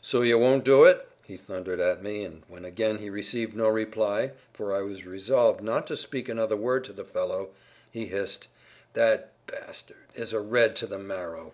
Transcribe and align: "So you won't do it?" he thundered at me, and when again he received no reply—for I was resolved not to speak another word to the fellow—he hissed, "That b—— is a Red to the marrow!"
"So 0.00 0.22
you 0.22 0.38
won't 0.38 0.64
do 0.64 0.84
it?" 0.84 1.06
he 1.24 1.36
thundered 1.36 1.78
at 1.78 2.02
me, 2.02 2.24
and 2.24 2.42
when 2.48 2.64
again 2.64 2.96
he 2.96 3.10
received 3.10 3.54
no 3.54 3.68
reply—for 3.68 4.72
I 4.74 4.80
was 4.80 5.04
resolved 5.04 5.62
not 5.62 5.86
to 5.88 5.96
speak 5.98 6.26
another 6.30 6.56
word 6.56 6.84
to 6.84 6.94
the 6.94 7.04
fellow—he 7.04 8.06
hissed, 8.06 8.48
"That 8.94 9.32
b—— 9.46 9.56
is 10.14 10.32
a 10.32 10.40
Red 10.40 10.74
to 10.76 10.86
the 10.86 10.98
marrow!" 10.98 11.52